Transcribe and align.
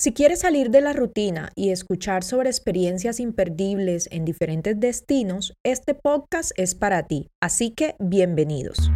Si 0.00 0.12
quieres 0.12 0.42
salir 0.42 0.70
de 0.70 0.80
la 0.80 0.92
rutina 0.92 1.50
y 1.56 1.70
escuchar 1.70 2.22
sobre 2.22 2.50
experiencias 2.50 3.18
imperdibles 3.18 4.08
en 4.12 4.24
diferentes 4.24 4.78
destinos, 4.78 5.54
este 5.64 5.92
podcast 5.92 6.52
es 6.56 6.76
para 6.76 7.08
ti, 7.08 7.30
así 7.42 7.72
que 7.72 7.96
bienvenidos. 7.98 8.92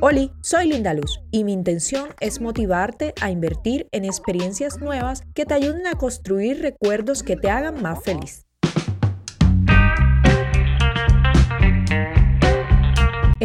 Hola, 0.00 0.32
soy 0.40 0.68
Linda 0.68 0.94
Luz 0.94 1.20
y 1.30 1.44
mi 1.44 1.52
intención 1.52 2.08
es 2.20 2.40
motivarte 2.40 3.12
a 3.20 3.30
invertir 3.30 3.86
en 3.92 4.06
experiencias 4.06 4.80
nuevas 4.80 5.24
que 5.34 5.44
te 5.44 5.52
ayuden 5.52 5.86
a 5.86 5.98
construir 5.98 6.62
recuerdos 6.62 7.22
que 7.22 7.36
te 7.36 7.50
hagan 7.50 7.82
más 7.82 8.02
feliz. 8.02 8.45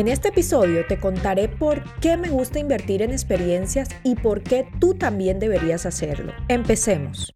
En 0.02 0.08
este 0.08 0.30
episodio 0.30 0.84
te 0.88 1.00
contaré 1.00 1.48
por 1.48 1.84
qué 2.00 2.18
me 2.18 2.30
gusta 2.30 2.58
invertir 2.58 3.04
en 3.04 3.12
experiencias 3.12 3.88
y 4.04 4.16
por 4.16 4.42
qué 4.42 4.68
tú 4.80 4.96
también 4.96 5.38
deberías 5.38 5.86
hacerlo. 5.86 6.34
Empecemos. 6.48 7.36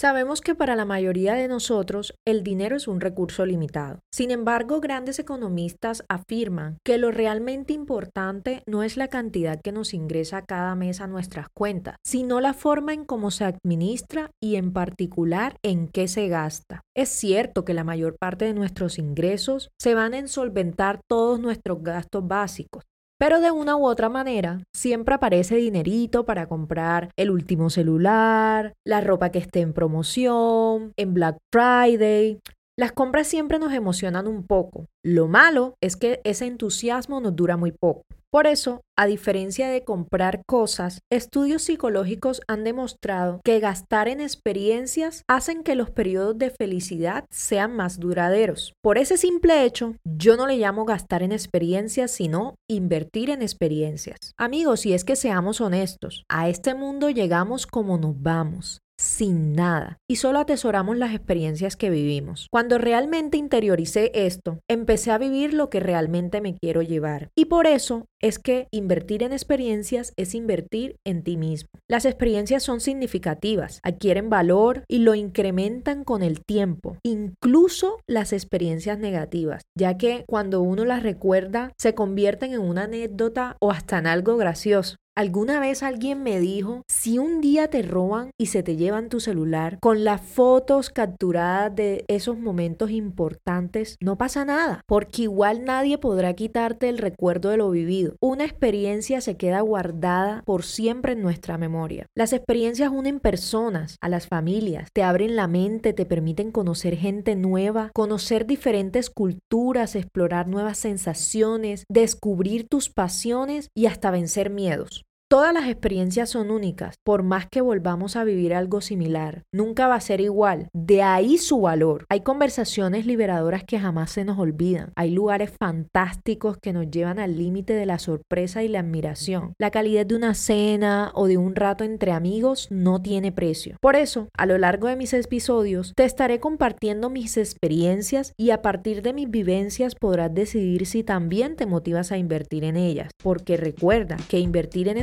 Sabemos 0.00 0.40
que 0.40 0.54
para 0.54 0.76
la 0.76 0.84
mayoría 0.84 1.34
de 1.34 1.48
nosotros 1.48 2.14
el 2.24 2.44
dinero 2.44 2.76
es 2.76 2.86
un 2.86 3.00
recurso 3.00 3.44
limitado. 3.44 3.98
Sin 4.12 4.30
embargo, 4.30 4.80
grandes 4.80 5.18
economistas 5.18 6.04
afirman 6.08 6.78
que 6.84 6.98
lo 6.98 7.10
realmente 7.10 7.72
importante 7.72 8.62
no 8.64 8.84
es 8.84 8.96
la 8.96 9.08
cantidad 9.08 9.60
que 9.60 9.72
nos 9.72 9.94
ingresa 9.94 10.42
cada 10.42 10.76
mes 10.76 11.00
a 11.00 11.08
nuestras 11.08 11.48
cuentas, 11.52 11.96
sino 12.04 12.40
la 12.40 12.54
forma 12.54 12.94
en 12.94 13.04
cómo 13.04 13.32
se 13.32 13.44
administra 13.44 14.30
y 14.40 14.54
en 14.54 14.72
particular 14.72 15.56
en 15.64 15.88
qué 15.88 16.06
se 16.06 16.28
gasta. 16.28 16.80
Es 16.96 17.08
cierto 17.08 17.64
que 17.64 17.74
la 17.74 17.82
mayor 17.82 18.18
parte 18.20 18.44
de 18.44 18.54
nuestros 18.54 19.00
ingresos 19.00 19.70
se 19.80 19.94
van 19.94 20.14
a 20.14 20.28
solventar 20.28 21.00
todos 21.08 21.40
nuestros 21.40 21.82
gastos 21.82 22.24
básicos, 22.24 22.84
pero 23.18 23.40
de 23.40 23.50
una 23.50 23.76
u 23.76 23.84
otra 23.84 24.08
manera, 24.08 24.62
siempre 24.72 25.16
aparece 25.16 25.56
dinerito 25.56 26.24
para 26.24 26.46
comprar 26.46 27.10
el 27.16 27.30
último 27.30 27.68
celular, 27.68 28.74
la 28.84 29.00
ropa 29.00 29.30
que 29.30 29.40
esté 29.40 29.60
en 29.60 29.72
promoción, 29.72 30.92
en 30.96 31.14
Black 31.14 31.38
Friday. 31.52 32.40
Las 32.78 32.92
compras 32.92 33.26
siempre 33.26 33.58
nos 33.58 33.72
emocionan 33.72 34.28
un 34.28 34.46
poco. 34.46 34.86
Lo 35.04 35.26
malo 35.26 35.74
es 35.82 35.96
que 35.96 36.20
ese 36.22 36.46
entusiasmo 36.46 37.20
nos 37.20 37.34
dura 37.34 37.56
muy 37.56 37.72
poco. 37.72 38.04
Por 38.30 38.46
eso, 38.46 38.82
a 38.96 39.06
diferencia 39.06 39.68
de 39.68 39.82
comprar 39.82 40.42
cosas, 40.46 41.00
estudios 41.10 41.62
psicológicos 41.62 42.40
han 42.46 42.62
demostrado 42.62 43.40
que 43.42 43.58
gastar 43.58 44.06
en 44.06 44.20
experiencias 44.20 45.24
hacen 45.28 45.64
que 45.64 45.74
los 45.74 45.90
periodos 45.90 46.38
de 46.38 46.50
felicidad 46.50 47.24
sean 47.30 47.74
más 47.74 47.98
duraderos. 47.98 48.74
Por 48.80 48.96
ese 48.96 49.16
simple 49.16 49.64
hecho, 49.64 49.96
yo 50.04 50.36
no 50.36 50.46
le 50.46 50.58
llamo 50.58 50.84
gastar 50.84 51.24
en 51.24 51.32
experiencias, 51.32 52.12
sino 52.12 52.54
invertir 52.70 53.30
en 53.30 53.42
experiencias. 53.42 54.18
Amigos, 54.38 54.80
si 54.80 54.92
es 54.92 55.04
que 55.04 55.16
seamos 55.16 55.60
honestos, 55.60 56.22
a 56.28 56.48
este 56.48 56.76
mundo 56.76 57.10
llegamos 57.10 57.66
como 57.66 57.98
nos 57.98 58.22
vamos 58.22 58.78
sin 58.98 59.52
nada 59.52 60.00
y 60.08 60.16
solo 60.16 60.40
atesoramos 60.40 60.96
las 60.96 61.14
experiencias 61.14 61.76
que 61.76 61.88
vivimos. 61.88 62.48
Cuando 62.50 62.78
realmente 62.78 63.38
interioricé 63.38 64.10
esto, 64.14 64.60
empecé 64.68 65.12
a 65.12 65.18
vivir 65.18 65.54
lo 65.54 65.70
que 65.70 65.80
realmente 65.80 66.40
me 66.40 66.56
quiero 66.56 66.82
llevar. 66.82 67.30
Y 67.36 67.46
por 67.46 67.66
eso 67.66 68.06
es 68.20 68.38
que 68.38 68.68
invertir 68.70 69.22
en 69.22 69.32
experiencias 69.32 70.12
es 70.16 70.34
invertir 70.34 70.96
en 71.04 71.22
ti 71.22 71.36
mismo. 71.36 71.68
Las 71.88 72.04
experiencias 72.04 72.62
son 72.62 72.80
significativas, 72.80 73.80
adquieren 73.82 74.30
valor 74.30 74.84
y 74.88 74.98
lo 74.98 75.14
incrementan 75.14 76.04
con 76.04 76.22
el 76.22 76.44
tiempo, 76.44 76.96
incluso 77.04 78.00
las 78.06 78.32
experiencias 78.32 78.98
negativas, 78.98 79.62
ya 79.76 79.96
que 79.96 80.24
cuando 80.26 80.62
uno 80.62 80.84
las 80.84 81.02
recuerda 81.02 81.72
se 81.78 81.94
convierten 81.94 82.52
en 82.52 82.60
una 82.60 82.84
anécdota 82.84 83.56
o 83.60 83.70
hasta 83.70 83.98
en 83.98 84.06
algo 84.06 84.36
gracioso. 84.36 84.96
Alguna 85.18 85.58
vez 85.58 85.82
alguien 85.82 86.22
me 86.22 86.38
dijo, 86.38 86.82
si 86.88 87.18
un 87.18 87.40
día 87.40 87.66
te 87.66 87.82
roban 87.82 88.30
y 88.38 88.46
se 88.46 88.62
te 88.62 88.76
llevan 88.76 89.08
tu 89.08 89.18
celular 89.18 89.80
con 89.80 90.04
las 90.04 90.20
fotos 90.20 90.90
capturadas 90.90 91.74
de 91.74 92.04
esos 92.06 92.38
momentos 92.38 92.92
importantes, 92.92 93.96
no 94.00 94.16
pasa 94.16 94.44
nada, 94.44 94.82
porque 94.86 95.22
igual 95.22 95.64
nadie 95.64 95.98
podrá 95.98 96.34
quitarte 96.34 96.88
el 96.88 96.98
recuerdo 96.98 97.48
de 97.50 97.56
lo 97.56 97.68
vivido. 97.68 98.07
Una 98.20 98.44
experiencia 98.44 99.20
se 99.20 99.36
queda 99.36 99.60
guardada 99.60 100.42
por 100.44 100.64
siempre 100.64 101.12
en 101.12 101.22
nuestra 101.22 101.58
memoria. 101.58 102.06
Las 102.14 102.32
experiencias 102.32 102.90
unen 102.92 103.20
personas, 103.20 103.96
a 104.00 104.08
las 104.08 104.26
familias, 104.26 104.90
te 104.92 105.02
abren 105.02 105.36
la 105.36 105.48
mente, 105.48 105.92
te 105.92 106.06
permiten 106.06 106.52
conocer 106.52 106.96
gente 106.96 107.36
nueva, 107.36 107.90
conocer 107.94 108.46
diferentes 108.46 109.10
culturas, 109.10 109.94
explorar 109.94 110.48
nuevas 110.48 110.78
sensaciones, 110.78 111.84
descubrir 111.88 112.68
tus 112.68 112.90
pasiones 112.90 113.68
y 113.74 113.86
hasta 113.86 114.10
vencer 114.10 114.50
miedos. 114.50 115.07
Todas 115.30 115.52
las 115.52 115.68
experiencias 115.68 116.30
son 116.30 116.50
únicas, 116.50 116.96
por 117.04 117.22
más 117.22 117.46
que 117.50 117.60
volvamos 117.60 118.16
a 118.16 118.24
vivir 118.24 118.54
algo 118.54 118.80
similar. 118.80 119.42
Nunca 119.52 119.86
va 119.86 119.96
a 119.96 120.00
ser 120.00 120.22
igual. 120.22 120.70
De 120.72 121.02
ahí 121.02 121.36
su 121.36 121.60
valor. 121.60 122.06
Hay 122.08 122.22
conversaciones 122.22 123.04
liberadoras 123.04 123.62
que 123.62 123.78
jamás 123.78 124.10
se 124.10 124.24
nos 124.24 124.38
olvidan. 124.38 124.90
Hay 124.96 125.10
lugares 125.10 125.52
fantásticos 125.60 126.56
que 126.56 126.72
nos 126.72 126.90
llevan 126.90 127.18
al 127.18 127.36
límite 127.36 127.74
de 127.74 127.84
la 127.84 127.98
sorpresa 127.98 128.62
y 128.62 128.68
la 128.68 128.80
admiración. 128.80 129.52
La 129.58 129.70
calidad 129.70 130.06
de 130.06 130.16
una 130.16 130.32
cena 130.32 131.12
o 131.14 131.26
de 131.26 131.36
un 131.36 131.54
rato 131.54 131.84
entre 131.84 132.12
amigos 132.12 132.68
no 132.70 133.02
tiene 133.02 133.30
precio. 133.30 133.76
Por 133.82 133.96
eso, 133.96 134.30
a 134.34 134.46
lo 134.46 134.56
largo 134.56 134.88
de 134.88 134.96
mis 134.96 135.12
episodios, 135.12 135.92
te 135.94 136.04
estaré 136.04 136.40
compartiendo 136.40 137.10
mis 137.10 137.36
experiencias 137.36 138.32
y 138.38 138.48
a 138.48 138.62
partir 138.62 139.02
de 139.02 139.12
mis 139.12 139.30
vivencias 139.30 139.94
podrás 139.94 140.32
decidir 140.32 140.86
si 140.86 141.04
también 141.04 141.54
te 141.54 141.66
motivas 141.66 142.12
a 142.12 142.16
invertir 142.16 142.64
en 142.64 142.78
ellas. 142.78 143.10
Porque 143.22 143.58
recuerda 143.58 144.16
que 144.30 144.38
invertir 144.38 144.88
en 144.88 144.96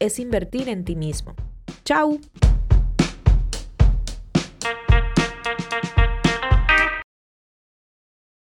es 0.00 0.18
invertir 0.18 0.68
en 0.68 0.84
ti 0.84 0.96
mismo. 0.96 1.34
¡Chao! 1.84 2.18